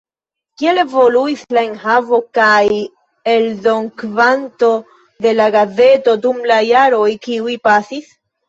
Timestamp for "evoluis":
0.83-1.43